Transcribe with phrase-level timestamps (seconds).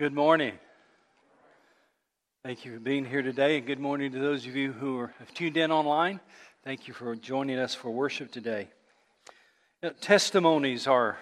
[0.00, 0.54] Good morning.
[2.42, 5.14] Thank you for being here today, and good morning to those of you who are,
[5.18, 6.18] have tuned in online.
[6.64, 8.70] Thank you for joining us for worship today.
[9.82, 11.18] You know, testimonies are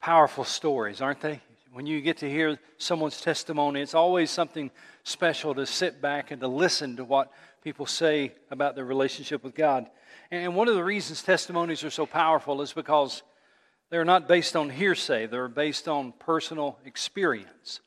[0.00, 1.40] powerful stories, aren't they?
[1.72, 4.70] When you get to hear someone's testimony, it's always something
[5.02, 7.32] special to sit back and to listen to what
[7.64, 9.86] people say about their relationship with God.
[10.30, 13.22] And one of the reasons testimonies are so powerful is because
[13.90, 17.80] they're not based on hearsay, they're based on personal experience.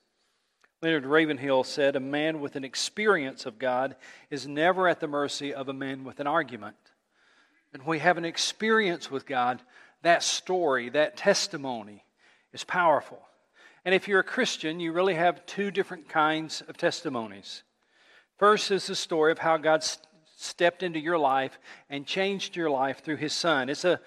[0.82, 3.96] Leonard Ravenhill said, A man with an experience of God
[4.30, 6.76] is never at the mercy of a man with an argument.
[7.74, 9.62] And we have an experience with God,
[10.02, 12.04] that story, that testimony
[12.52, 13.22] is powerful.
[13.86, 17.64] And if you're a Christian, you really have two different kinds of testimonies.
[18.38, 19.86] First is the story of how God
[20.36, 21.58] stepped into your life
[21.90, 23.70] and changed your life through his son.
[23.70, 24.02] It's a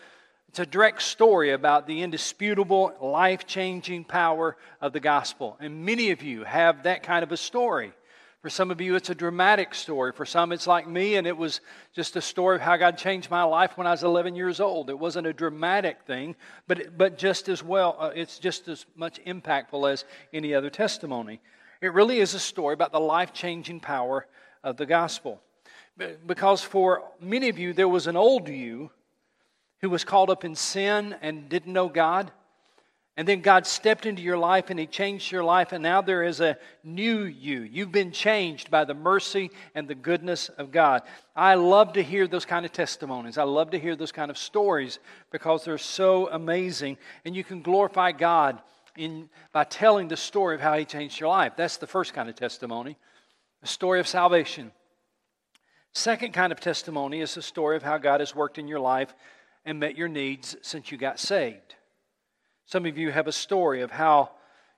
[0.56, 5.54] it's a direct story about the indisputable, life changing power of the gospel.
[5.60, 7.92] And many of you have that kind of a story.
[8.40, 10.12] For some of you, it's a dramatic story.
[10.12, 11.60] For some, it's like me, and it was
[11.94, 14.88] just a story of how God changed my life when I was 11 years old.
[14.88, 16.34] It wasn't a dramatic thing,
[16.66, 21.38] but, but just as well, uh, it's just as much impactful as any other testimony.
[21.82, 24.26] It really is a story about the life changing power
[24.64, 25.42] of the gospel.
[26.26, 28.90] Because for many of you, there was an old you
[29.86, 32.32] who was caught up in sin and didn't know God.
[33.16, 36.24] And then God stepped into your life and He changed your life, and now there
[36.24, 37.60] is a new you.
[37.60, 41.02] You've been changed by the mercy and the goodness of God.
[41.36, 43.38] I love to hear those kind of testimonies.
[43.38, 44.98] I love to hear those kind of stories
[45.30, 48.60] because they're so amazing, and you can glorify God
[48.96, 51.52] in, by telling the story of how He changed your life.
[51.56, 52.98] That's the first kind of testimony,
[53.62, 54.72] a story of salvation.
[55.92, 59.14] Second kind of testimony is the story of how God has worked in your life
[59.66, 61.74] and met your needs since you got saved.
[62.64, 64.30] Some of you have a story of how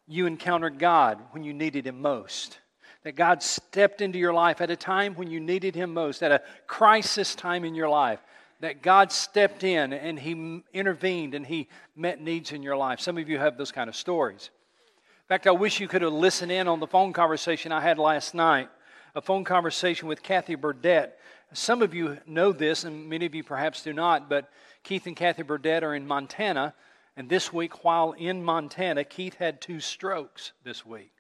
[0.07, 2.59] you encountered God when you needed Him most.
[3.05, 6.33] That God stepped into your life at a time when you needed Him most, at
[6.33, 8.19] a crisis time in your life.
[8.61, 12.99] That God stepped in and He intervened and He met needs in your life.
[12.99, 14.51] Some of you have those kind of stories.
[14.97, 17.99] In fact, I wish you could have listened in on the phone conversation I had
[17.99, 18.69] last night,
[19.15, 21.19] a phone conversation with Kathy Burdett.
[21.53, 24.51] Some of you know this, and many of you perhaps do not, but
[24.89, 26.73] Keith and Kathy Burdett are in Montana,
[27.15, 31.13] and this week, while in Montana, Keith had two strokes this week.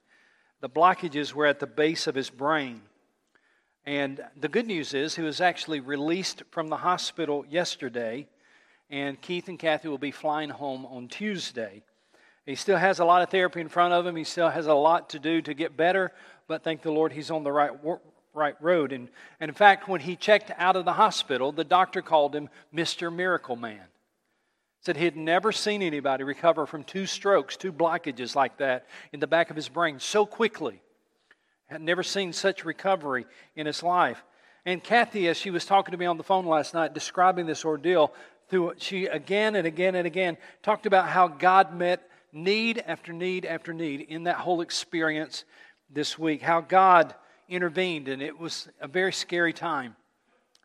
[0.62, 2.80] The blockages were at the base of his brain.
[3.84, 8.26] And the good news is, he was actually released from the hospital yesterday,
[8.88, 11.82] and Keith and Kathy will be flying home on Tuesday.
[12.46, 14.16] He still has a lot of therapy in front of him.
[14.16, 16.12] He still has a lot to do to get better,
[16.46, 17.84] but thank the Lord he's on the right
[18.38, 18.92] right road.
[18.92, 19.08] And,
[19.40, 23.14] and in fact, when he checked out of the hospital, the doctor called him Mr.
[23.14, 23.82] Miracle Man.
[24.80, 29.20] Said he had never seen anybody recover from two strokes, two blockages like that in
[29.20, 30.80] the back of his brain so quickly.
[31.66, 33.26] Had never seen such recovery
[33.56, 34.22] in his life.
[34.64, 37.64] And Kathy, as she was talking to me on the phone last night, describing this
[37.64, 38.14] ordeal,
[38.48, 43.44] through she again and again and again talked about how God met need after need
[43.44, 45.44] after need in that whole experience
[45.90, 46.42] this week.
[46.42, 47.14] How God
[47.48, 49.96] intervened, and it was a very scary time.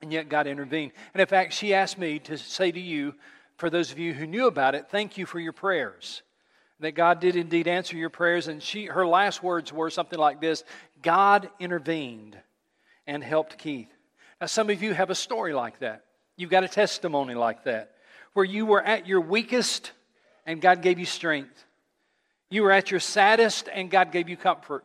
[0.02, 0.92] And yet God intervened.
[1.14, 3.16] And in fact, she asked me to say to you,
[3.56, 6.24] for those of you who knew about it, thank you for your prayers.
[6.82, 8.50] That God did indeed answer your prayers.
[8.50, 10.66] And she, her last words were something like this
[11.02, 12.38] God intervened
[13.08, 13.88] and helped Keith.
[14.42, 16.04] Now, some of you have a story like that.
[16.36, 17.92] You've got a testimony like that,
[18.34, 19.92] where you were at your weakest
[20.46, 21.64] and God gave you strength.
[22.50, 24.84] You were at your saddest and God gave you comfort.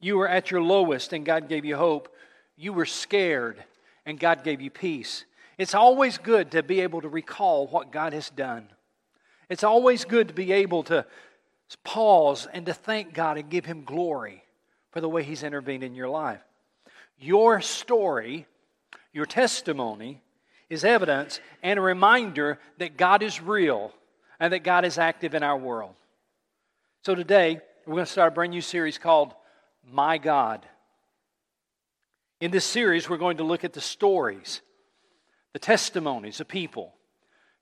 [0.00, 2.14] You were at your lowest and God gave you hope.
[2.56, 3.62] You were scared
[4.06, 5.24] and God gave you peace.
[5.56, 8.68] It's always good to be able to recall what God has done.
[9.48, 11.06] It's always good to be able to
[11.82, 14.42] pause and to thank God and give Him glory
[14.90, 16.40] for the way He's intervened in your life.
[17.18, 18.46] Your story,
[19.12, 20.22] your testimony,
[20.68, 23.92] is evidence and a reminder that God is real
[24.40, 25.94] and that God is active in our world.
[27.02, 29.34] So today, we're going to start a brand new series called
[29.90, 30.66] my God.
[32.40, 34.60] In this series, we're going to look at the stories,
[35.52, 36.94] the testimonies of people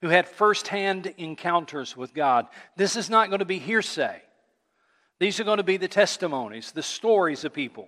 [0.01, 2.47] who had firsthand encounters with God.
[2.75, 4.21] This is not going to be hearsay.
[5.19, 7.87] These are going to be the testimonies, the stories of people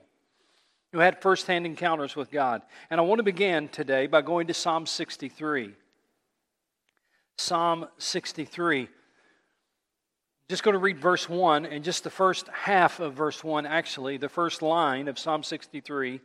[0.94, 2.62] who had firsthand encounters with God.
[2.90, 5.74] And I want to begin today by going to Psalm 63.
[7.38, 8.88] Psalm 63
[10.50, 14.18] just going to read verse 1 and just the first half of verse 1, actually,
[14.18, 16.21] the first line of Psalm 63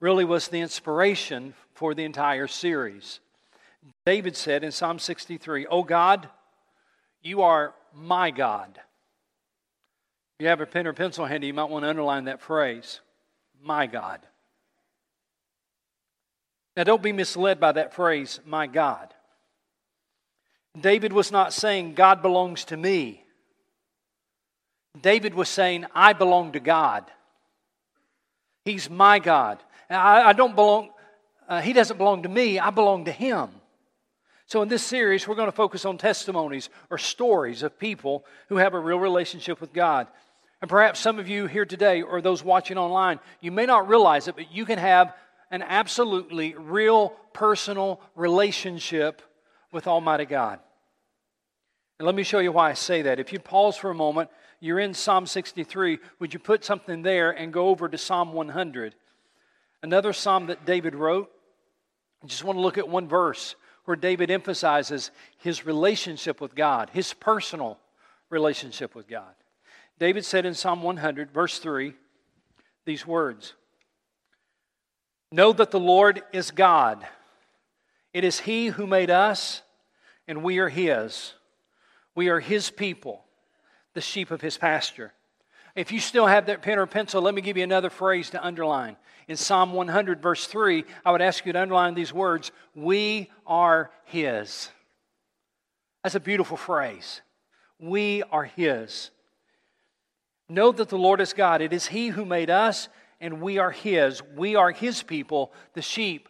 [0.00, 3.20] really was the inspiration for the entire series.
[4.04, 6.28] David said in Psalm 63, Oh God,
[7.22, 8.80] you are my God.
[10.38, 13.00] If you have a pen or pencil handy, you might want to underline that phrase
[13.62, 14.20] My God.
[16.76, 19.12] Now, don't be misled by that phrase, My God.
[20.80, 23.24] David was not saying, God belongs to me.
[25.02, 27.04] David was saying, I belong to God.
[28.64, 29.62] He's my God.
[29.90, 30.90] I, I don't belong,
[31.48, 33.50] uh, he doesn't belong to me, I belong to him.
[34.46, 38.56] So, in this series, we're going to focus on testimonies or stories of people who
[38.56, 40.06] have a real relationship with God.
[40.60, 44.26] And perhaps some of you here today, or those watching online, you may not realize
[44.26, 45.14] it, but you can have
[45.50, 49.22] an absolutely real personal relationship
[49.70, 50.60] with Almighty God.
[51.98, 53.20] And let me show you why I say that.
[53.20, 55.98] If you pause for a moment, you're in Psalm 63.
[56.18, 58.94] Would you put something there and go over to Psalm 100?
[59.82, 61.30] Another psalm that David wrote.
[62.22, 66.90] I just want to look at one verse where David emphasizes his relationship with God,
[66.92, 67.78] his personal
[68.28, 69.34] relationship with God.
[69.98, 71.94] David said in Psalm 100, verse 3,
[72.84, 73.54] these words
[75.30, 77.06] Know that the Lord is God.
[78.14, 79.62] It is He who made us,
[80.26, 81.34] and we are His.
[82.14, 83.24] We are His people,
[83.98, 85.12] the sheep of His pasture.
[85.74, 88.44] If you still have that pen or pencil, let me give you another phrase to
[88.44, 88.96] underline.
[89.26, 93.90] In Psalm 100, verse 3, I would ask you to underline these words We are
[94.04, 94.70] His.
[96.04, 97.22] That's a beautiful phrase.
[97.80, 99.10] We are His.
[100.48, 101.60] Know that the Lord is God.
[101.60, 102.88] It is He who made us,
[103.20, 104.22] and we are His.
[104.36, 106.28] We are His people, the sheep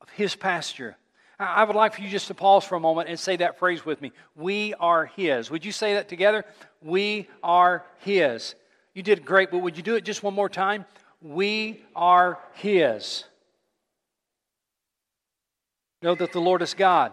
[0.00, 0.96] of His pasture.
[1.40, 3.86] I would like for you just to pause for a moment and say that phrase
[3.86, 4.10] with me.
[4.34, 5.50] We are His.
[5.50, 6.44] Would you say that together?
[6.82, 8.56] We are His.
[8.92, 10.84] You did great, but would you do it just one more time?
[11.22, 13.24] We are His.
[16.02, 17.12] Know that the Lord is God.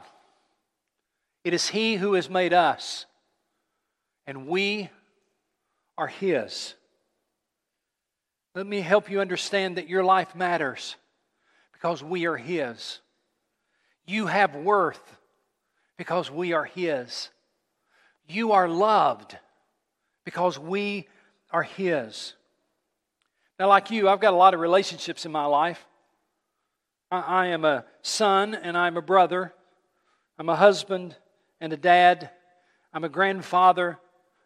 [1.43, 3.05] It is He who has made us,
[4.25, 4.89] and we
[5.99, 6.73] are His.
[8.55, 10.95] Let me help you understand that your life matters
[11.73, 13.01] because we are His.
[14.05, 15.17] You have worth
[15.97, 17.29] because we are His.
[18.27, 19.37] You are loved
[20.23, 21.07] because we
[21.51, 22.33] are His.
[23.59, 25.85] Now, like you, I've got a lot of relationships in my life.
[27.11, 29.53] I, am a son and I'm a brother.
[30.37, 31.15] I'm a husband
[31.61, 32.29] and a dad.
[32.93, 33.97] I'm a grandfather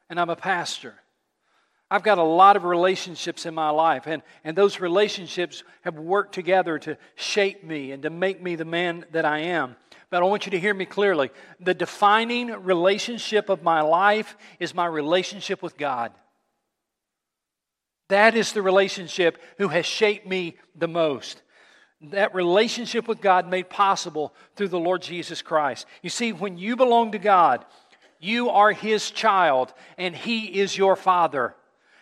[0.10, 0.96] and I'm a pastor.
[1.92, 6.36] I've got a lot of relationships in my life, and, and those relationships have worked
[6.36, 9.76] together to shape me and to make me the man that I am.
[10.12, 11.32] But I want you to hear me clearly.
[11.60, 16.12] The defining relationship of my life is my relationship with God.
[18.10, 21.42] That is the relationship who has shaped me the most.
[22.02, 25.86] That relationship with God made possible through the Lord Jesus Christ.
[26.02, 27.66] You see, when you belong to God,
[28.20, 31.56] you are His child, and He is your Father.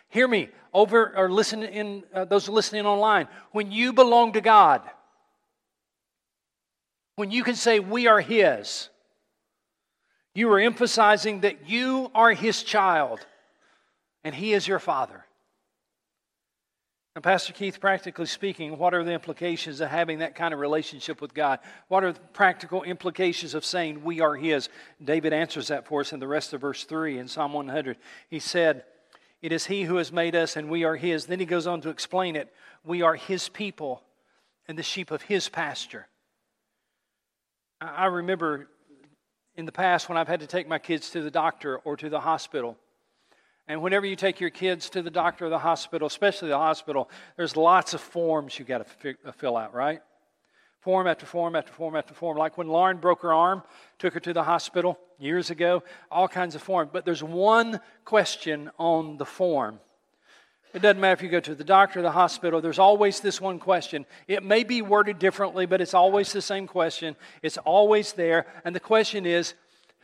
[0.10, 3.28] Hear me, over or listen in uh, those listening online.
[3.52, 4.82] When you belong to God,
[7.16, 8.90] when you can say we are His,
[10.34, 13.26] you are emphasizing that you are His child,
[14.24, 15.26] and He is your Father.
[17.16, 21.20] And Pastor Keith, practically speaking, what are the implications of having that kind of relationship
[21.20, 21.58] with God?
[21.88, 24.70] What are the practical implications of saying we are His?
[25.04, 27.98] David answers that for us in the rest of verse 3 in Psalm 100.
[28.30, 28.84] He said,
[29.42, 31.26] It is He who has made us, and we are His.
[31.26, 32.54] Then he goes on to explain it.
[32.84, 34.02] We are His people
[34.68, 36.08] and the sheep of His pasture.
[37.80, 38.68] I remember
[39.56, 42.10] in the past when I've had to take my kids to the doctor or to
[42.10, 42.78] the hospital
[43.68, 47.10] and whenever you take your kids to the doctor or the hospital, especially the hospital,
[47.36, 50.02] there's lots of forms you got to fill out, right?
[50.88, 52.38] Form after form after form after form.
[52.38, 53.62] Like when Lauren broke her arm,
[54.00, 56.92] took her to the hospital years ago, all kinds of forms.
[56.94, 59.82] But there's one question on the form.
[60.74, 63.42] It doesn't matter if you go to the doctor or the hospital, there's always this
[63.42, 64.06] one question.
[64.30, 67.18] It may be worded differently, but it's always the same question.
[67.42, 68.46] It's always there.
[68.64, 69.56] And the question is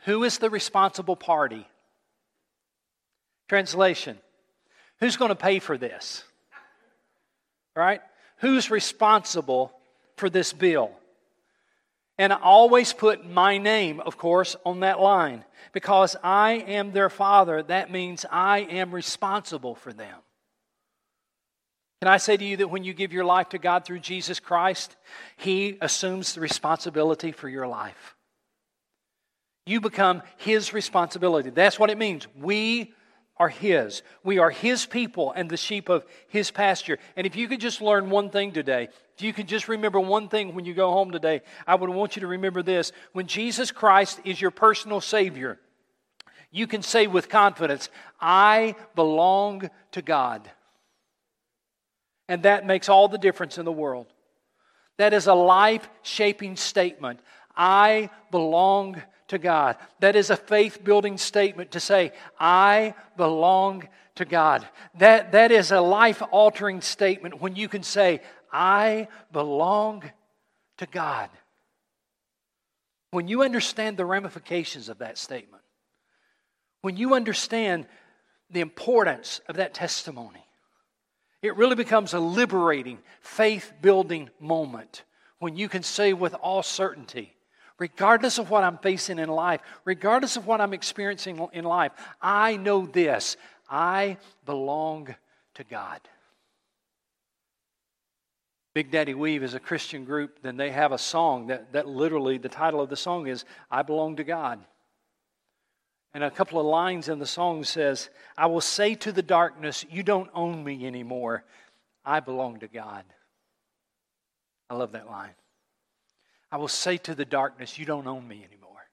[0.04, 1.66] who is the responsible party?
[3.48, 4.18] Translation
[5.00, 6.24] Who's going to pay for this?
[7.74, 8.02] Right?
[8.40, 9.72] Who's responsible
[10.16, 10.90] for this bill?
[12.18, 15.44] And I always put my name, of course, on that line.
[15.72, 20.16] Because I am their father, that means I am responsible for them.
[22.00, 24.38] Can I say to you that when you give your life to God through Jesus
[24.38, 24.94] Christ,
[25.36, 28.14] He assumes the responsibility for your life?
[29.66, 31.50] You become His responsibility.
[31.50, 32.28] That's what it means.
[32.38, 32.92] We
[33.36, 34.02] are His.
[34.22, 36.98] We are His people and the sheep of His pasture.
[37.16, 40.28] And if you could just learn one thing today, if you could just remember one
[40.28, 42.92] thing when you go home today, I would want you to remember this.
[43.12, 45.58] When Jesus Christ is your personal Savior,
[46.54, 47.88] You can say with confidence,
[48.20, 50.48] I belong to God.
[52.28, 54.06] And that makes all the difference in the world.
[54.96, 57.18] That is a life shaping statement.
[57.56, 59.76] I belong to God.
[60.00, 64.66] That is a faith building statement to say, I belong to God.
[64.98, 68.20] That, that is a life altering statement when you can say,
[68.52, 70.04] I belong
[70.78, 71.30] to God.
[73.10, 75.62] When you understand the ramifications of that statement,
[76.82, 77.86] when you understand
[78.50, 80.44] the importance of that testimony,
[81.42, 85.04] it really becomes a liberating, faith building moment
[85.38, 87.33] when you can say with all certainty,
[87.78, 92.56] regardless of what I'm facing in life, regardless of what I'm experiencing in life, I
[92.56, 93.36] know this
[93.68, 95.14] I belong
[95.54, 96.00] to God.
[98.74, 102.38] Big Daddy Weave is a Christian group, then they have a song that, that literally,
[102.38, 104.64] the title of the song is I Belong to God.
[106.12, 109.84] And a couple of lines in the song says, I will say to the darkness,
[109.90, 111.44] You don't own me anymore.
[112.04, 113.04] I belong to God.
[114.68, 115.34] I love that line.
[116.54, 118.86] I will say to the darkness, You don't own me anymore.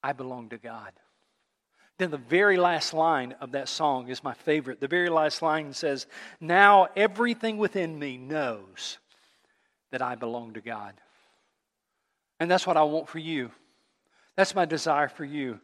[0.00, 0.92] I belong to God.
[1.98, 4.78] Then the very last line of that song is my favorite.
[4.78, 6.06] The very last line says,
[6.40, 8.98] Now everything within me knows
[9.90, 10.94] that I belong to God.
[12.38, 13.50] And that's what I want for you.
[14.36, 15.58] That's my desire for you.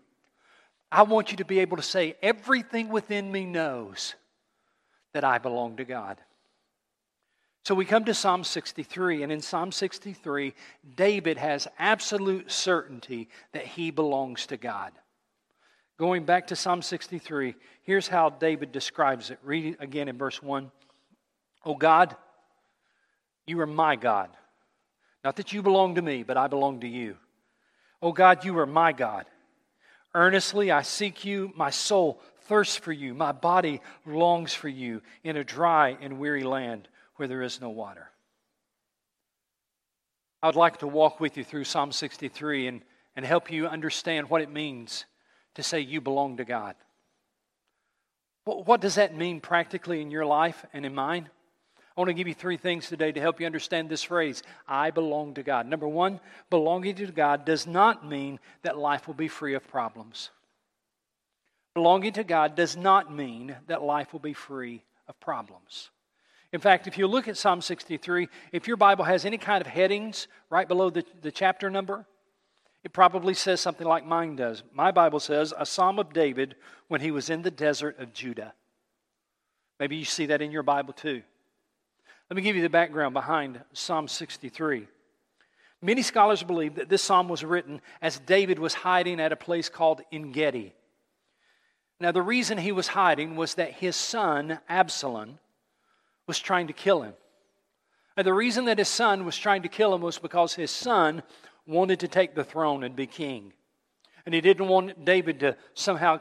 [0.91, 4.17] I want you to be able to say, Everything within me knows
[5.13, 6.21] that I belong to God.
[7.69, 10.55] So we come to Psalm 63, and in Psalm 63,
[10.97, 14.93] David has absolute certainty that he belongs to God.
[15.99, 19.39] Going back to Psalm 63, here's how David describes it.
[19.43, 20.71] Read again in verse 1.
[21.67, 22.17] Oh God,
[23.47, 24.31] you are my God.
[25.23, 27.19] Not that you belong to me, but I belong to you.
[28.01, 29.27] Oh God, you are my God.
[30.15, 31.53] Earnestly I seek you.
[31.55, 33.13] My soul thirsts for you.
[33.13, 37.71] My body longs for you in a dry and weary land where there is no
[37.71, 38.09] water.
[40.43, 42.83] I would like to walk with you through Psalm 63 and,
[43.17, 45.05] and help you understand what it means
[45.55, 46.77] to say you belong to God.
[48.45, 51.29] What does that mean practically in your life and in mine?
[51.99, 54.93] I want to give you three things today to help you understand this phrase I
[54.93, 55.67] belong to God.
[55.67, 60.31] Number one, belonging to God does not mean that life will be free of problems.
[61.75, 65.91] Belonging to God does not mean that life will be free of problems.
[66.53, 69.67] In fact, if you look at Psalm 63, if your Bible has any kind of
[69.67, 72.07] headings right below the, the chapter number,
[72.85, 74.63] it probably says something like mine does.
[74.73, 76.55] My Bible says, a psalm of David
[76.87, 78.55] when he was in the desert of Judah.
[79.79, 81.23] Maybe you see that in your Bible too.
[82.31, 84.87] Let me give you the background behind Psalm 63.
[85.81, 89.69] Many scholars believe that this psalm was written as David was hiding at a place
[89.69, 90.75] called En Gedi.
[92.01, 95.39] Now, the reason he was hiding was that his son, Absalom,
[96.29, 97.15] was trying to kill him.
[98.17, 101.25] And the reason that his son was trying to kill him was because his son
[101.67, 103.53] wanted to take the throne and be king.
[104.25, 106.21] And he didn't want David to somehow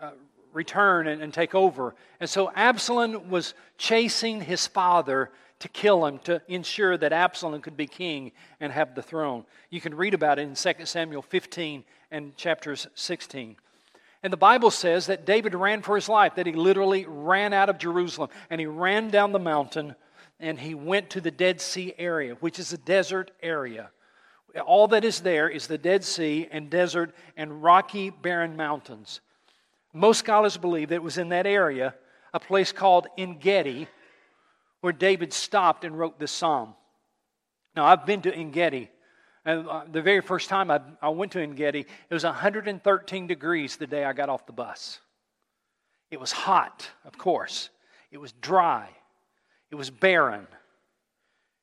[0.00, 0.10] uh,
[0.52, 1.94] return and, and take over.
[2.20, 7.76] And so Absalom was chasing his father to kill him to ensure that Absalom could
[7.76, 9.44] be king and have the throne.
[9.70, 13.56] You can read about it in 2 Samuel 15 and chapters 16.
[14.26, 17.68] And the Bible says that David ran for his life, that he literally ran out
[17.68, 19.94] of Jerusalem and he ran down the mountain
[20.40, 23.90] and he went to the Dead Sea area, which is a desert area.
[24.66, 29.20] All that is there is the Dead Sea and desert and rocky, barren mountains.
[29.92, 31.94] Most scholars believe that it was in that area,
[32.34, 33.86] a place called En Gedi,
[34.80, 36.74] where David stopped and wrote this psalm.
[37.76, 38.90] Now, I've been to En Gedi.
[39.46, 43.26] And uh, the very first time I, I went to En Gedi, it was 113
[43.28, 44.98] degrees the day I got off the bus.
[46.10, 47.70] It was hot, of course.
[48.10, 48.88] It was dry.
[49.70, 50.48] It was barren.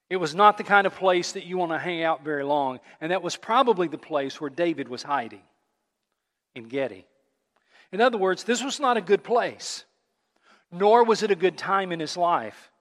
[0.09, 2.79] It was not the kind of place that you want to hang out very long.
[3.01, 5.41] And that was probably the place where David was hiding
[6.55, 7.05] En Gedi.
[7.91, 9.83] In other words, this was not a good place,
[10.71, 12.71] nor was it a good time in his life.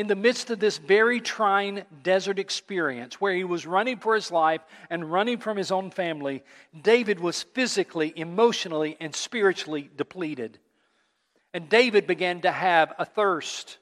[0.00, 4.30] In the midst of this very trying desert experience where he was running for his
[4.30, 6.42] life and running from his own family,
[6.80, 10.58] David was physically, emotionally, and spiritually depleted.
[11.52, 13.76] And David began to have a thirst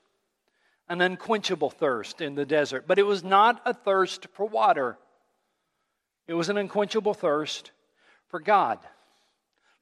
[0.88, 2.88] an unquenchable thirst in the desert.
[2.88, 4.98] But it was not a thirst for water,
[6.26, 7.70] it was an unquenchable thirst
[8.26, 8.80] for God.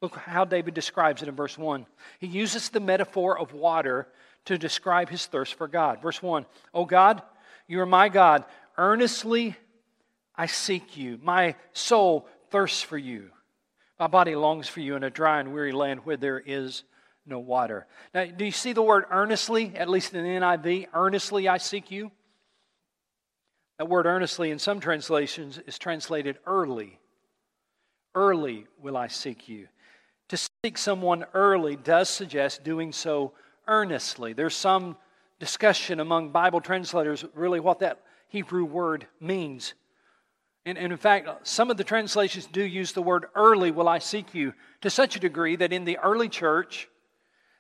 [0.03, 1.87] Look how David describes it in verse 1.
[2.19, 4.07] He uses the metaphor of water
[4.47, 6.03] to describe his thirst for God.
[6.03, 7.23] Verse 1 Oh God,
[7.67, 8.45] you are my God.
[8.79, 9.57] Earnestly
[10.35, 11.19] I seek you.
[11.23, 13.31] My soul thirsts for you.
[13.99, 16.85] My body longs for you in a dry and weary land where there is
[17.25, 17.87] no water.
[18.15, 20.89] Now, do you see the word earnestly, at least in the NIV?
[20.93, 22.11] Earnestly I seek you.
[23.79, 26.99] That word earnestly in some translations is translated early.
[28.15, 29.69] Early will I seek you.
[30.29, 33.33] To seek someone early does suggest doing so
[33.67, 34.33] earnestly.
[34.33, 34.97] There's some
[35.39, 39.75] discussion among Bible translators really what that Hebrew word means.
[40.65, 44.01] And, and, in fact, some of the translations do use the word early will I
[44.01, 46.89] seek you to such a degree that in the early church,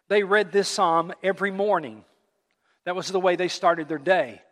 [0.08, 2.04] they read this psalm every morning.
[2.84, 4.42] That was the way they started their day,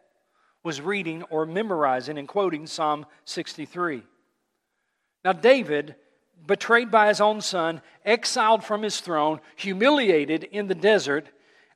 [0.62, 4.04] was reading or memorizing and quoting Psalm 63.
[5.24, 5.96] Now, David,
[6.46, 11.28] betrayed by his own son, exiled from his throne, humiliated in the desert,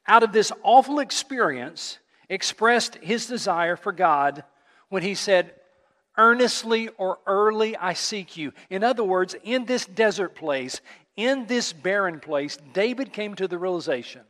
[0.08, 1.98] out of this awful experience,
[2.28, 4.42] expressed his desire for God
[4.88, 5.54] when he said,
[6.16, 8.52] Earnestly or early I seek you.
[8.70, 10.80] In other words, in this desert place,
[11.14, 14.22] in this barren place, David came to the realization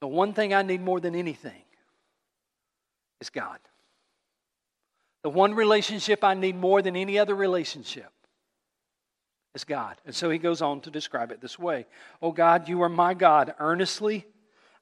[0.00, 1.62] the one thing I need more than anything
[3.20, 3.58] is God.
[5.22, 8.10] The one relationship I need more than any other relationship
[9.54, 9.96] is God.
[10.06, 11.86] And so he goes on to describe it this way
[12.20, 13.54] Oh God, you are my God.
[13.58, 14.26] Earnestly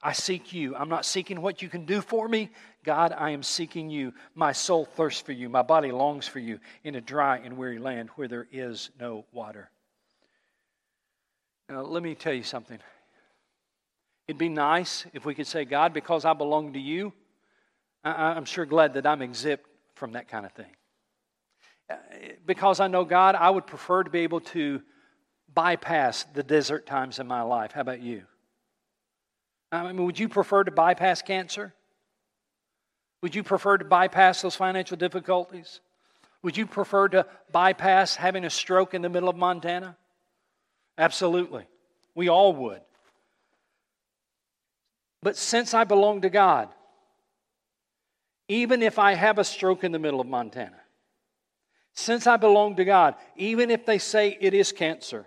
[0.03, 0.75] I seek you.
[0.75, 2.51] I'm not seeking what you can do for me.
[2.85, 4.15] God, I am seeking you.
[4.35, 5.49] My soul thirsts for you.
[5.51, 9.27] My body longs for you in a dry and weary land where there is no
[9.33, 9.71] water.
[11.69, 12.79] Now, let me tell you something.
[14.27, 17.13] It'd be nice if we could say, God, because I belong to you,
[18.03, 20.71] I, am sure glad that I'm exempt from that kind of thing.
[22.47, 24.83] Because I know God, I would prefer to be able to
[25.53, 27.73] bypass the desert times in my life.
[27.73, 28.23] How about you?
[29.73, 31.75] I mean, would you prefer to bypass cancer?
[33.23, 35.81] Would you prefer to bypass those financial difficulties?
[36.43, 39.97] Would you prefer to bypass having a stroke in the middle of Montana?
[40.97, 41.67] Absolutely.
[42.15, 42.81] We all would.
[45.23, 46.69] But since I belong to God,
[48.49, 50.80] even if I have a stroke in the middle of Montana,
[52.01, 55.27] since I belong to God, even if they say it is cancer,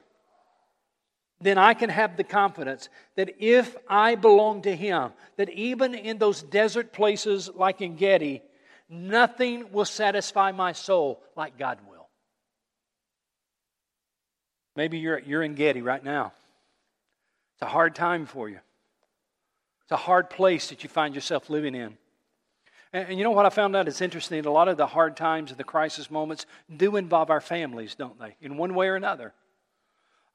[1.39, 6.17] then I can have the confidence that if I belong to Him, that even in
[6.17, 8.41] those desert places like En Gedi,
[8.89, 12.07] nothing will satisfy my soul like God will.
[14.75, 16.33] Maybe you're, you're in Getty right now.
[17.55, 18.59] It's a hard time for you.
[19.83, 21.97] It's a hard place that you find yourself living in.
[22.93, 23.87] And, and you know what I found out?
[23.87, 24.45] It's interesting.
[24.45, 28.19] A lot of the hard times and the crisis moments do involve our families, don't
[28.19, 28.35] they?
[28.39, 29.33] In one way or another.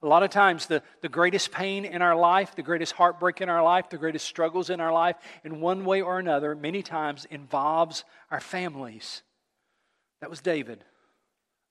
[0.01, 3.49] A lot of times, the, the greatest pain in our life, the greatest heartbreak in
[3.49, 7.25] our life, the greatest struggles in our life, in one way or another, many times
[7.29, 9.23] involves our families.
[10.21, 10.85] That was David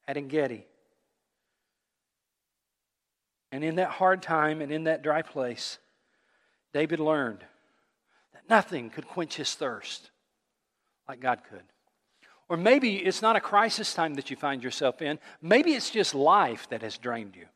[0.06, 0.66] at Engedi.
[3.50, 5.78] And in that hard time and in that dry place,
[6.74, 7.40] David learned
[8.34, 10.10] that nothing could quench his thirst
[11.08, 11.62] like God could.
[12.48, 16.14] Or maybe it's not a crisis time that you find yourself in, maybe it's just
[16.14, 17.46] life that has drained you.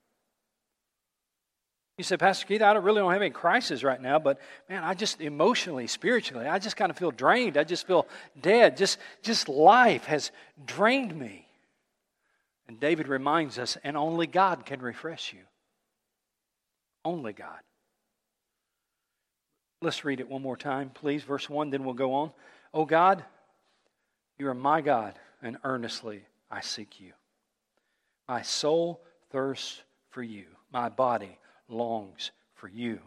[1.99, 4.83] You said, Pastor Keith, I don't really don't have any crisis right now, but man,
[4.83, 7.57] I just emotionally, spiritually, I just kind of feel drained.
[7.57, 8.07] I just feel
[8.41, 8.77] dead.
[8.77, 10.31] Just, just life has
[10.65, 11.47] drained me.
[12.67, 15.41] And David reminds us, and only God can refresh you.
[17.05, 17.61] Only God.
[19.83, 21.23] Let's read it one more time, please.
[21.25, 22.31] Verse 1, then we'll go on.
[22.73, 23.25] Oh God,
[24.43, 27.13] you are my God, and earnestly I seek you.
[28.29, 29.01] My soul
[29.31, 32.99] thirsts for you, my body longs for you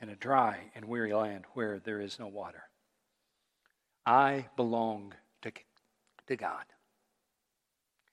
[0.00, 2.64] in a dry and weary land where there is no water.
[4.04, 5.52] I belong to,
[6.26, 6.64] to God.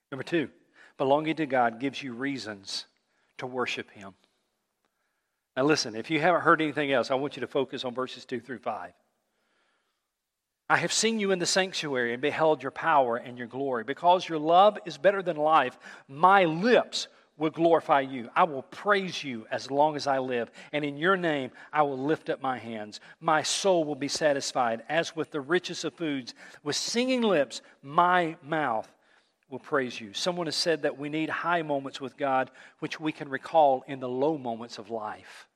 [0.10, 0.50] Number two,
[0.98, 2.86] belonging to God gives you reasons
[3.38, 4.14] to worship Him.
[5.58, 8.24] Now, listen, if you haven't heard anything else, I want you to focus on verses
[8.24, 8.94] 2 through 5.
[10.70, 13.84] I have seen you in the sanctuary and beheld your power and your glory.
[13.84, 18.30] Because your love is better than life, my lips will glorify you.
[18.36, 21.98] I will praise you as long as I live, and in your name I will
[21.98, 23.00] lift up my hands.
[23.20, 26.34] My soul will be satisfied as with the richest of foods.
[26.64, 28.90] With singing lips, my mouth
[29.50, 30.14] will praise you.
[30.14, 32.50] Someone has said that we need high moments with God,
[32.80, 35.48] which we can recall in the low moments of life.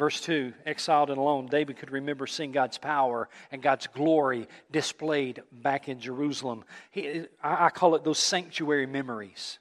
[0.00, 5.42] Verse 2 Exiled and alone, David could remember seeing God's power and God's glory displayed
[5.52, 6.64] back in Jerusalem.
[6.90, 9.58] He, I call it those sanctuary memories.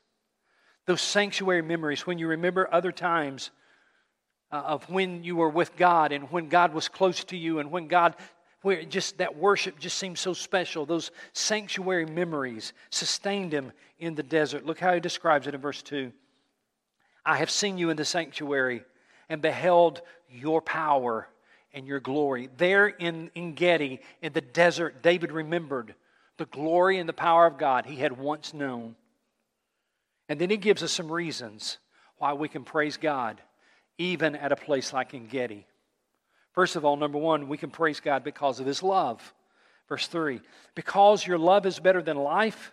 [0.85, 3.51] Those sanctuary memories when you remember other times
[4.49, 7.69] uh, of when you were with God and when God was close to you and
[7.69, 8.15] when God
[8.61, 10.85] where just that worship just seemed so special.
[10.85, 14.65] Those sanctuary memories sustained him in the desert.
[14.65, 16.13] Look how he describes it in verse 2.
[17.25, 18.85] I have seen you in the sanctuary
[19.29, 21.27] and beheld your power
[21.73, 22.49] and your glory.
[22.57, 25.95] There in En Gedi, in the desert, David remembered
[26.37, 28.95] the glory and the power of God he had once known.
[30.27, 31.77] And then he gives us some reasons
[32.17, 33.39] why we can praise God
[33.97, 35.65] even at a place like En Gedi.
[36.53, 39.33] First of all, number one, we can praise God because of his love.
[39.87, 40.41] Verse 3
[40.75, 42.71] Because your love is better than life,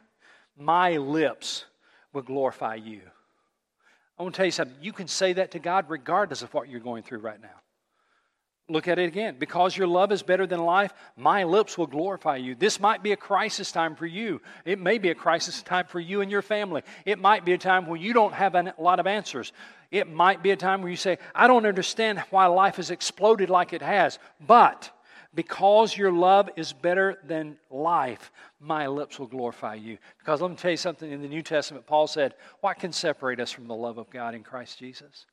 [0.57, 1.65] my lips
[2.13, 3.01] will glorify you.
[4.19, 4.77] I want to tell you something.
[4.81, 7.61] You can say that to God regardless of what you're going through right now.
[8.69, 9.37] Look at it again.
[9.39, 12.57] Because your love is better than life, my lips will glorify you.
[12.57, 14.41] This might be a crisis time for you.
[14.65, 16.83] It may be a crisis time for you and your family.
[17.05, 19.53] It might be a time where you don't have a lot of answers.
[19.93, 23.51] It might be a time where you say, I don't understand why life has exploded
[23.51, 24.19] like it has.
[24.45, 24.91] But
[25.37, 29.99] because your love is better than life, my lips will glorify you.
[30.19, 33.39] Because let me tell you something in the New Testament, Paul said, What can separate
[33.39, 35.27] us from the love of God in Christ Jesus?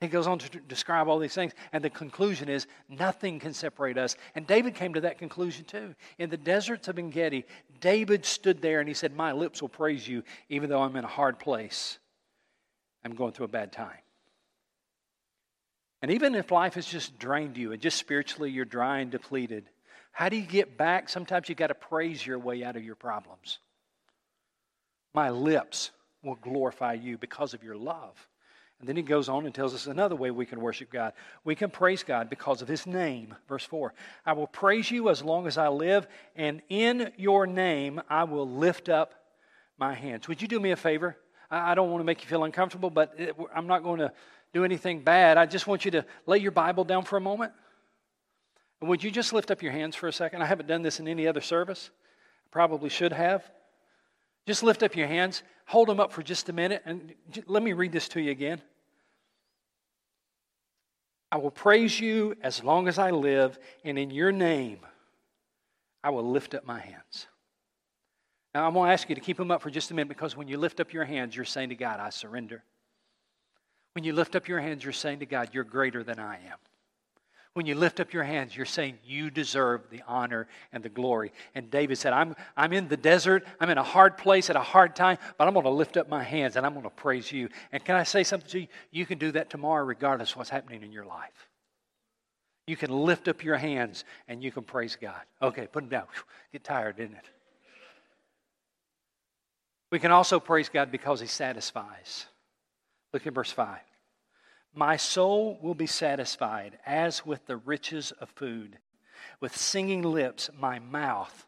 [0.00, 3.98] He goes on to describe all these things, and the conclusion is nothing can separate
[3.98, 4.16] us.
[4.34, 5.94] And David came to that conclusion too.
[6.18, 7.44] In the deserts of En Gedi,
[7.80, 11.04] David stood there and he said, My lips will praise you, even though I'm in
[11.04, 11.98] a hard place.
[13.04, 13.98] I'm going through a bad time.
[16.02, 19.68] And even if life has just drained you and just spiritually you're dry and depleted,
[20.12, 21.08] how do you get back?
[21.08, 23.58] Sometimes you got to praise your way out of your problems.
[25.14, 25.90] My lips
[26.22, 28.14] will glorify you because of your love.
[28.80, 31.12] And then he goes on and tells us another way we can worship God.
[31.44, 33.34] We can praise God because of his name.
[33.46, 33.92] Verse 4
[34.24, 38.48] I will praise you as long as I live, and in your name I will
[38.48, 39.12] lift up
[39.78, 40.28] my hands.
[40.28, 41.16] Would you do me a favor?
[41.50, 43.18] I don't want to make you feel uncomfortable, but
[43.54, 44.12] I'm not going to
[44.52, 45.38] do anything bad.
[45.38, 47.52] I just want you to lay your Bible down for a moment.
[48.80, 50.42] And would you just lift up your hands for a second?
[50.42, 51.90] I haven't done this in any other service.
[52.46, 53.48] I probably should have.
[54.46, 57.14] Just lift up your hands, hold them up for just a minute, and
[57.46, 58.60] let me read this to you again.
[61.30, 64.80] I will praise you as long as I live, and in your name
[66.02, 67.26] I will lift up my hands.
[68.54, 70.36] Now, I'm going to ask you to keep them up for just a minute because
[70.36, 72.64] when you lift up your hands, you're saying to God, I surrender.
[73.94, 76.58] When you lift up your hands, you're saying to God, You're greater than I am.
[77.54, 81.32] When you lift up your hands, you're saying you deserve the honor and the glory.
[81.56, 83.44] And David said, I'm, I'm in the desert.
[83.58, 86.08] I'm in a hard place at a hard time, but I'm going to lift up
[86.08, 87.48] my hands and I'm going to praise you.
[87.72, 88.66] And can I say something to you?
[88.92, 91.48] You can do that tomorrow, regardless of what's happening in your life.
[92.68, 95.20] You can lift up your hands and you can praise God.
[95.42, 96.06] Okay, put them down.
[96.52, 97.24] Get tired, didn't it?
[99.90, 102.26] We can also praise God because He satisfies.
[103.12, 103.78] Look at verse 5.
[104.74, 108.78] My soul will be satisfied as with the riches of food.
[109.40, 111.46] With singing lips, my mouth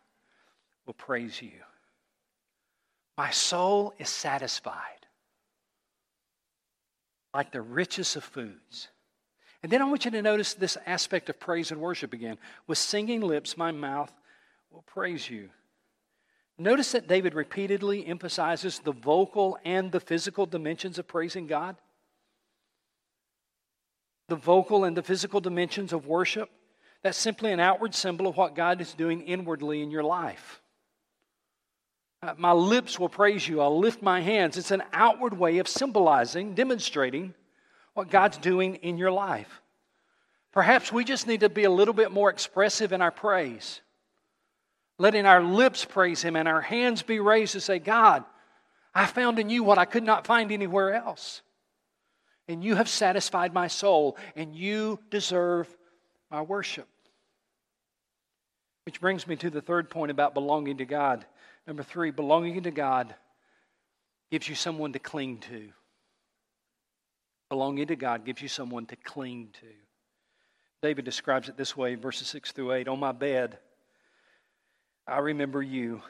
[0.87, 1.53] will praise you.
[3.17, 5.07] My soul is satisfied
[7.35, 8.89] like the richest of foods.
[9.63, 12.37] And then I want you to notice this aspect of praise and worship again.
[12.67, 14.13] With singing lips, my mouth
[14.71, 15.51] will praise you.
[16.59, 21.77] Notice that David repeatedly emphasizes the vocal and the physical dimensions of praising God
[24.33, 26.49] the vocal and the physical dimensions of worship,
[27.03, 30.63] that's simply an outward symbol of what God is doing inwardly in your life.
[32.23, 33.61] Uh, my lips will praise you.
[33.61, 34.57] I'll lift my hands.
[34.57, 37.35] It's an outward way of symbolizing, demonstrating
[37.93, 39.61] what God's doing in your life.
[40.51, 43.83] Perhaps we just need to be a little bit more expressive in our praise,
[45.03, 48.25] letting our lips praise Him and our hands be raised to say, God,
[48.95, 51.43] I found in you what I could not find anywhere else
[52.49, 55.75] and you have satisfied my soul, and you deserve
[56.31, 56.89] my worship.
[58.85, 61.25] Which brings me to the third point about belonging to God.
[61.67, 63.15] Number three, belonging to God
[64.31, 65.71] gives you someone to cling to.
[67.49, 69.67] Belonging to God gives you someone to cling to.
[70.83, 73.59] David describes it this way, verses 6 through 8 On my bed,
[75.07, 76.03] I remember you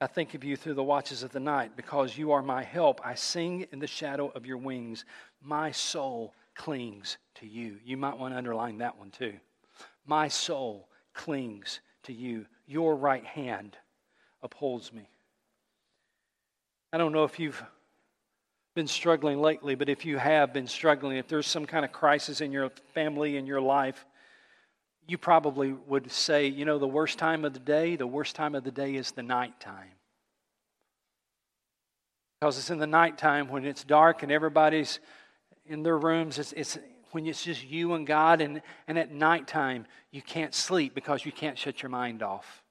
[0.00, 3.00] I think of you through the watches of the night because you are my help.
[3.02, 5.06] I sing in the shadow of your wings.
[5.40, 7.78] My soul clings to you.
[7.82, 9.34] You might want to underline that one too.
[10.04, 12.44] My soul clings to you.
[12.66, 13.78] Your right hand
[14.42, 15.08] upholds me.
[16.92, 17.62] I don't know if you've
[18.74, 22.42] been struggling lately, but if you have been struggling, if there's some kind of crisis
[22.42, 24.04] in your family, in your life,
[25.06, 28.54] you probably would say, you know, the worst time of the day, the worst time
[28.54, 29.92] of the day is the nighttime.
[32.40, 35.00] Because it's in the nighttime when it's dark and everybody's
[35.64, 36.38] in their rooms.
[36.38, 36.78] It's, it's
[37.12, 41.32] when it's just you and God, and, and at nighttime you can't sleep because you
[41.32, 42.62] can't shut your mind off.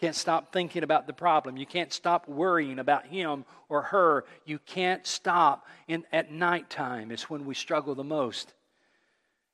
[0.00, 1.56] Can't stop thinking about the problem.
[1.56, 4.24] You can't stop worrying about him or her.
[4.44, 5.66] You can't stop.
[5.88, 8.54] In, at nighttime is when we struggle the most.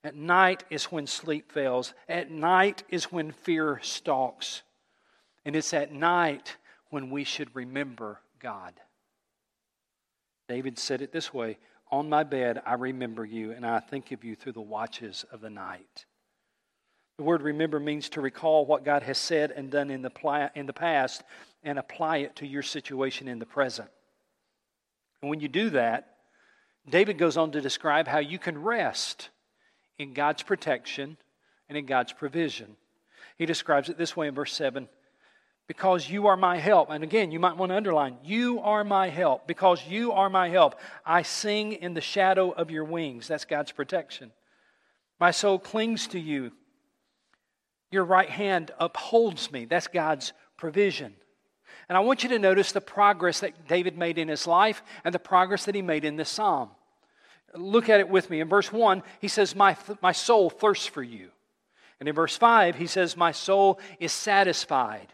[0.04, 1.94] At night is when sleep fails.
[2.08, 4.62] At night is when fear stalks.
[5.46, 6.58] And it's at night
[6.90, 8.74] when we should remember God.
[10.46, 11.56] David said it this way
[11.90, 15.40] On my bed, I remember you, and I think of you through the watches of
[15.40, 16.04] the night.
[17.16, 20.66] The word remember means to recall what God has said and done in the, in
[20.66, 21.22] the past
[21.62, 23.88] and apply it to your situation in the present.
[25.22, 26.16] And when you do that,
[26.90, 29.30] David goes on to describe how you can rest
[29.98, 31.16] in God's protection
[31.68, 32.76] and in God's provision.
[33.36, 34.88] He describes it this way in verse 7
[35.66, 36.90] because you are my help.
[36.90, 39.46] And again, you might want to underline, you are my help.
[39.46, 43.28] Because you are my help, I sing in the shadow of your wings.
[43.28, 44.30] That's God's protection.
[45.18, 46.52] My soul clings to you.
[47.90, 49.64] Your right hand upholds me.
[49.64, 51.14] That's God's provision.
[51.88, 55.14] And I want you to notice the progress that David made in his life and
[55.14, 56.70] the progress that he made in this psalm.
[57.54, 58.40] Look at it with me.
[58.40, 61.30] In verse 1, he says, My, my soul thirsts for you.
[62.00, 65.08] And in verse 5, he says, My soul is satisfied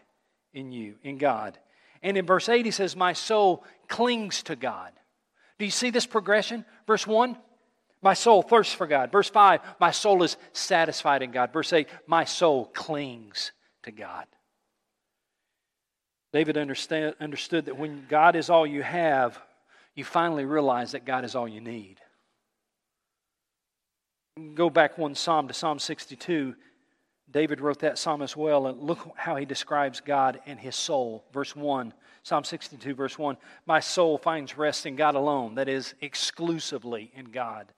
[0.53, 1.57] in you, in God.
[2.01, 4.91] And in verse 8, he says, My soul clings to God.
[5.59, 6.65] Do you see this progression?
[6.87, 7.37] Verse 1,
[8.01, 9.11] my soul thirsts for God.
[9.11, 11.53] Verse 5, my soul is satisfied in God.
[11.53, 13.51] Verse 8, my soul clings
[13.83, 14.25] to God.
[16.33, 19.39] David understand, understood that when God is all you have,
[19.93, 22.00] you finally realize that God is all you need.
[24.55, 26.55] Go back one psalm to Psalm 62.
[27.31, 31.23] David wrote that psalm as well, and look how he describes God and his soul.
[31.31, 35.93] Verse 1, Psalm 62, verse 1 My soul finds rest in God alone, that is,
[36.01, 37.71] exclusively in God.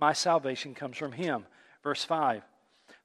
[0.00, 1.46] My salvation comes from him.
[1.82, 2.42] Verse 5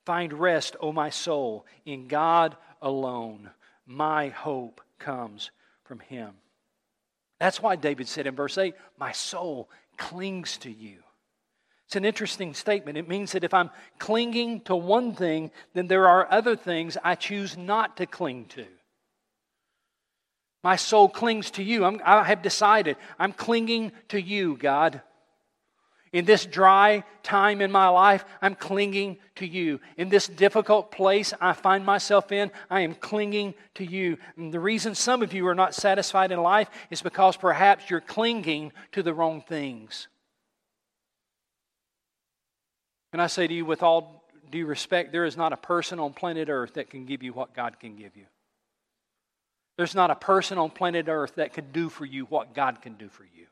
[0.05, 3.51] Find rest, O my soul, in God alone.
[3.85, 5.51] My hope comes
[5.83, 6.31] from him.
[7.39, 10.97] That's why David said in verse 8, My soul clings to you.
[11.87, 12.97] It's an interesting statement.
[12.97, 17.15] It means that if I'm clinging to one thing, then there are other things I
[17.15, 18.65] choose not to cling to.
[20.65, 21.85] My soul clings to you.
[21.85, 25.01] I'm, i have decided I'm clinging to you, God.
[26.11, 29.79] In this dry time in my life, I'm clinging to you.
[29.95, 34.17] In this difficult place I find myself in, I am clinging to you.
[34.35, 38.01] And the reason some of you are not satisfied in life is because perhaps you're
[38.01, 40.09] clinging to the wrong things.
[43.13, 46.13] And I say to you, with all due respect, there is not a person on
[46.13, 48.25] planet Earth that can give you what God can give you.
[49.77, 52.93] There's not a person on planet Earth that can do for you what God can
[52.95, 53.45] do for you.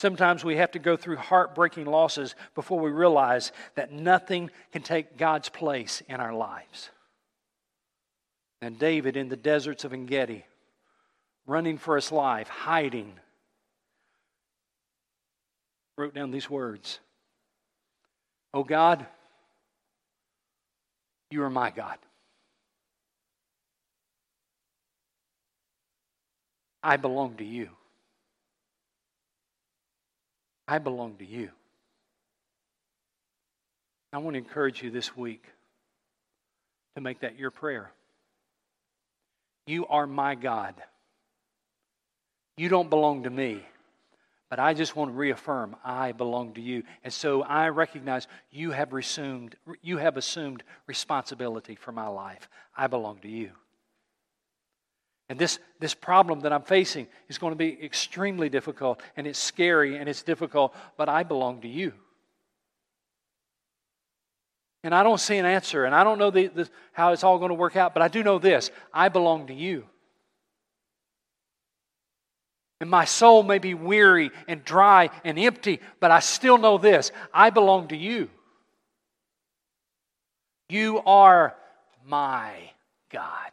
[0.00, 5.16] Sometimes we have to go through heartbreaking losses before we realize that nothing can take
[5.16, 6.90] God's place in our lives.
[8.60, 10.44] And David in the deserts of Engedi,
[11.46, 13.12] running for his life, hiding,
[15.96, 16.98] wrote down these words
[18.54, 19.06] Oh God,
[21.30, 21.98] you are my God.
[26.82, 27.68] I belong to you.
[30.68, 31.50] I belong to you.
[34.12, 35.44] I want to encourage you this week
[36.96, 37.90] to make that your prayer.
[39.66, 40.74] You are my God.
[42.58, 43.62] You don't belong to me.
[44.52, 46.82] But I just want to reaffirm I belong to you.
[47.04, 52.50] And so I recognize you have assumed, you have assumed responsibility for my life.
[52.76, 53.52] I belong to you.
[55.30, 59.38] And this, this problem that I'm facing is going to be extremely difficult, and it's
[59.38, 61.94] scary and it's difficult, but I belong to you.
[64.84, 67.38] And I don't see an answer, and I don't know the, the, how it's all
[67.38, 69.86] going to work out, but I do know this I belong to you.
[72.82, 77.12] And my soul may be weary and dry and empty, but I still know this
[77.32, 78.28] I belong to you.
[80.68, 81.54] You are
[82.04, 82.72] my
[83.08, 83.52] God.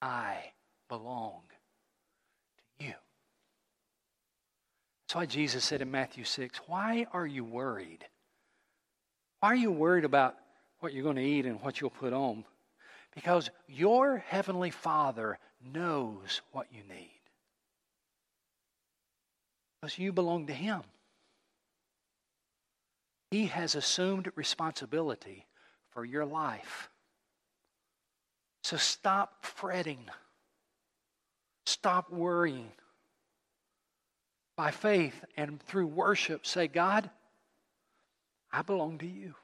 [0.00, 0.36] I
[0.88, 1.40] belong
[2.78, 2.94] to you.
[5.08, 8.06] That's why Jesus said in Matthew 6, Why are you worried?
[9.40, 10.36] Why are you worried about
[10.78, 12.44] what you're going to eat and what you'll put on?
[13.14, 15.38] Because your Heavenly Father
[15.72, 17.20] knows what you need.
[19.80, 20.82] Because you belong to Him.
[23.30, 25.46] He has assumed responsibility
[25.90, 26.90] for your life.
[28.62, 30.06] So stop fretting.
[31.66, 32.70] Stop worrying.
[34.56, 37.10] by faith and through worship, say, God,
[38.52, 39.34] I belong to you.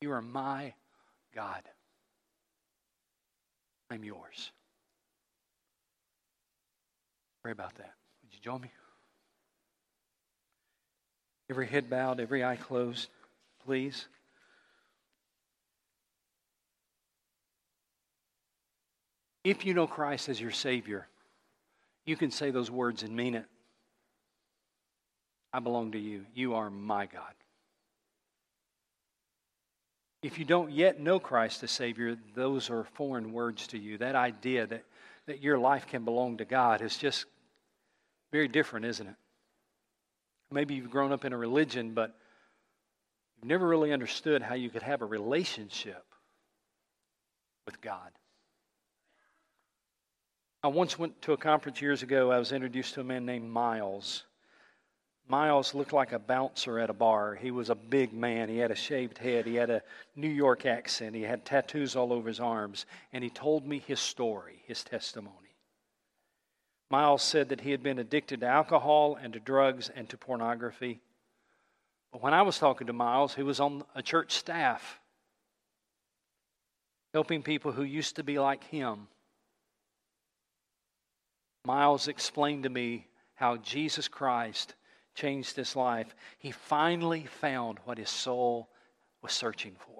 [0.00, 0.74] You are my
[1.34, 1.62] God.
[3.90, 4.50] I'm yours.
[7.42, 7.94] Pray about that.
[8.22, 8.70] Would you join me?
[11.48, 13.08] Every head bowed, every eye closed,
[13.64, 14.06] please.
[19.44, 21.06] If you know Christ as your Savior,
[22.04, 23.44] you can say those words and mean it.
[25.52, 26.26] I belong to you.
[26.34, 27.32] You are my God.
[30.26, 33.96] If you don't yet know Christ as Savior, those are foreign words to you.
[33.98, 34.82] That idea that,
[35.26, 37.26] that your life can belong to God is just
[38.32, 39.14] very different, isn't it?
[40.50, 42.12] Maybe you've grown up in a religion, but
[43.36, 46.04] you've never really understood how you could have a relationship
[47.64, 48.10] with God.
[50.64, 52.32] I once went to a conference years ago.
[52.32, 54.24] I was introduced to a man named Miles.
[55.28, 57.34] Miles looked like a bouncer at a bar.
[57.34, 58.48] He was a big man.
[58.48, 59.44] He had a shaved head.
[59.44, 59.82] He had a
[60.14, 61.16] New York accent.
[61.16, 62.86] He had tattoos all over his arms.
[63.12, 65.56] And he told me his story, his testimony.
[66.90, 71.00] Miles said that he had been addicted to alcohol and to drugs and to pornography.
[72.12, 75.00] But when I was talking to Miles, he was on a church staff,
[77.12, 79.08] helping people who used to be like him.
[81.64, 84.76] Miles explained to me how Jesus Christ
[85.16, 88.68] changed his life, he finally found what his soul
[89.22, 89.96] was searching for.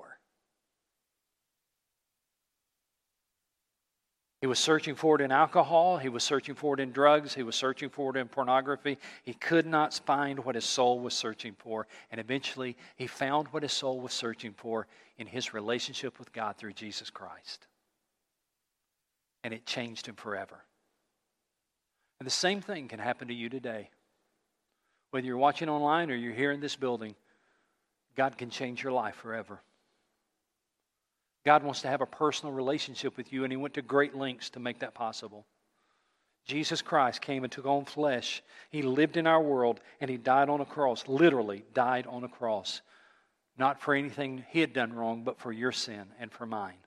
[4.43, 5.97] He was searching for it in alcohol.
[5.97, 7.35] He was searching for it in drugs.
[7.35, 8.99] He was searching for it in pornography.
[9.25, 11.89] He could not find what his soul was searching for.
[12.13, 14.87] And eventually, he found what his soul was searching for
[15.19, 17.67] in his relationship with God through Jesus Christ.
[19.43, 20.63] And it changed him forever.
[22.21, 23.91] And the same thing can happen to you today.
[25.17, 27.15] Whether you're watching online or you're here in this building,
[28.19, 29.63] God can change your life forever.
[31.43, 34.51] God wants to have a personal relationship with you, and He went to great lengths
[34.51, 35.47] to make that possible.
[36.45, 38.43] Jesus Christ came and took on flesh.
[38.69, 42.29] He lived in our world, and He died on a cross, literally died on a
[42.29, 42.83] cross.
[43.57, 46.85] Not for anything He had done wrong, but for your sin and for mine.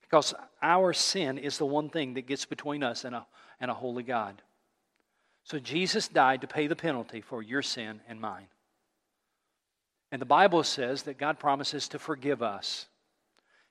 [0.00, 3.26] Because our sin is the one thing that gets between us and a,
[3.58, 4.40] and a holy God.
[5.44, 8.46] So Jesus died to pay the penalty for your sin and mine.
[10.10, 12.86] And the Bible says that God promises to forgive us,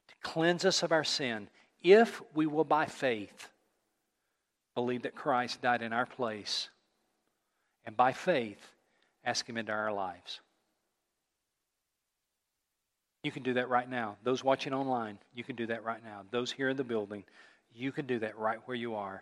[0.07, 1.47] to cleanse us of our sin,
[1.83, 3.49] if we will, by faith,
[4.75, 6.69] believe that Christ died in our place,
[7.85, 8.71] and by faith,
[9.23, 10.41] ask Him into our lives.
[13.23, 14.17] You can do that right now.
[14.23, 16.21] Those watching online, you can do that right now.
[16.31, 17.23] Those here in the building,
[17.73, 19.21] you can do that right where you are.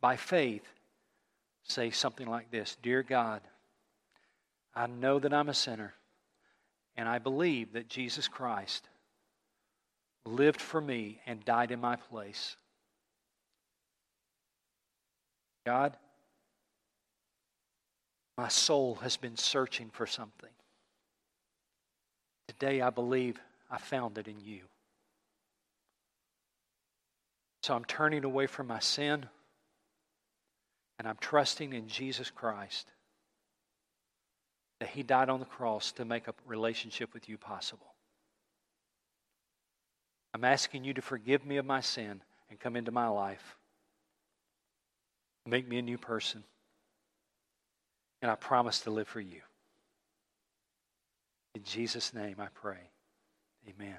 [0.00, 0.64] By faith,
[1.64, 3.42] say something like this Dear God,
[4.74, 5.94] I know that I'm a sinner,
[6.96, 8.88] and I believe that Jesus Christ
[10.24, 12.56] lived for me and died in my place.
[15.66, 15.96] God,
[18.36, 20.50] my soul has been searching for something.
[22.48, 23.38] Today I believe
[23.70, 24.62] I found it in you.
[27.62, 29.26] So I'm turning away from my sin.
[31.00, 32.92] And I'm trusting in Jesus Christ
[34.80, 37.94] that He died on the cross to make a relationship with you possible.
[40.34, 43.56] I'm asking you to forgive me of my sin and come into my life.
[45.46, 46.44] Make me a new person.
[48.20, 49.40] And I promise to live for you.
[51.54, 52.90] In Jesus' name I pray.
[53.66, 53.96] Amen.